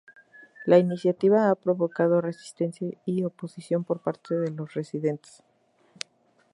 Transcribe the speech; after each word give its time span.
La 0.65 0.79
iniciativa 0.79 1.51
ha 1.51 1.53
provocado 1.53 2.21
resistencia 2.21 2.89
y 3.05 3.23
oposición 3.23 3.83
por 3.83 3.99
parte 4.01 4.33
de 4.33 4.49
los 4.49 4.73
residentes. 4.73 5.43